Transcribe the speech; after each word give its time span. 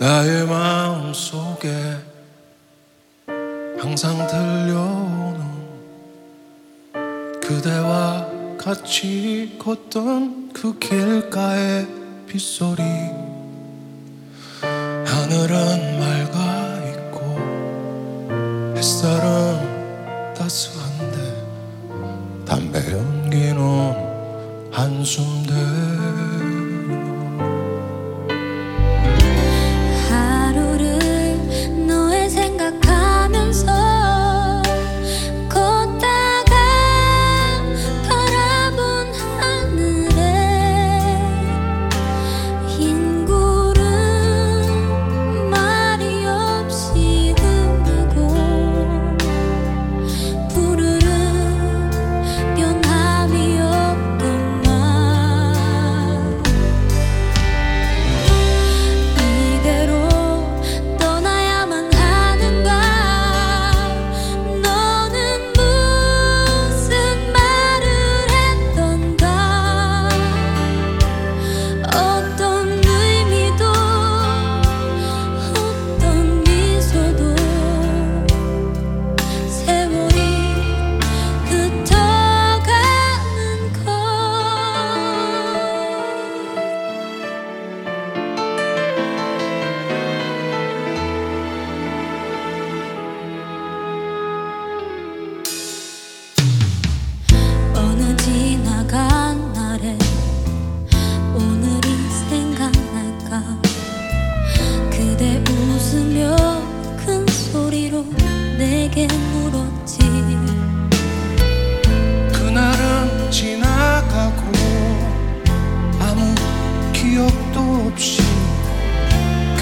나의 0.00 0.46
마음 0.46 1.12
속에 1.12 1.68
항상 3.80 4.28
들려오는 4.28 5.40
그대와 7.40 8.28
같이 8.56 9.56
걷던 9.58 10.52
그 10.52 10.78
길가의 10.78 11.88
빗소리. 12.28 13.17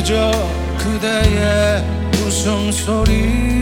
그저 0.00 0.30
그대의 0.78 1.84
웃음소리. 2.24 3.59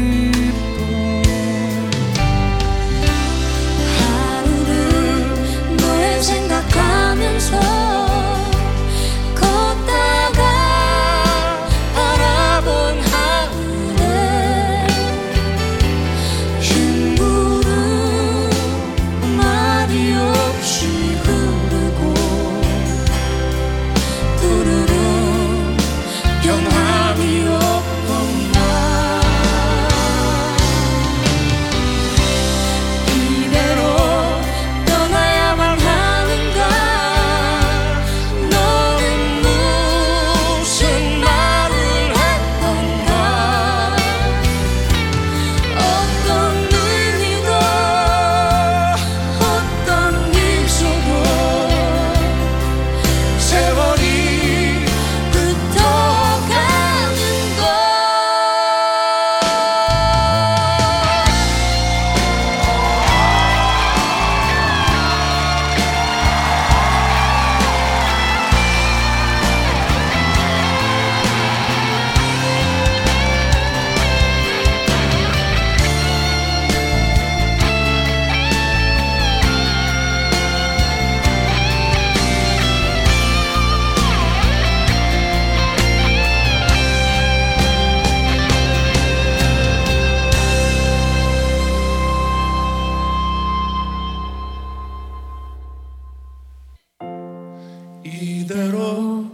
이대로 98.21 99.25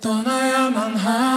떠나야만 0.00 0.96
하. 0.96 1.31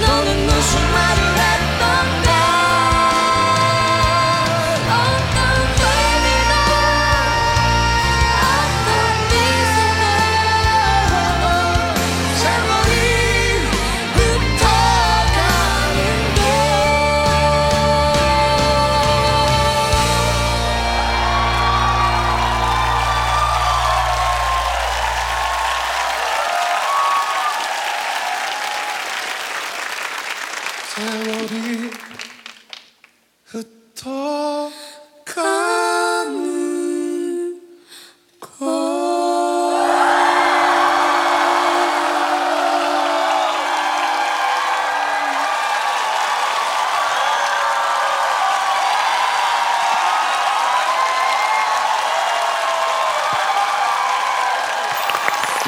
너는 0.00 0.46
무슨 0.46 0.92
말을 0.92 1.39
세월이 31.00 31.90
흩어가는 33.46 34.70
것 38.38 39.00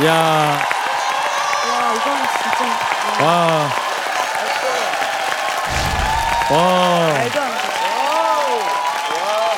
야, 0.05 0.59
와 1.69 1.95
이건 1.95 2.07
진짜. 2.29 3.25
와. 3.25 3.27
아, 3.29 3.83
와. 6.51 7.23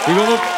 이거는 0.07 0.54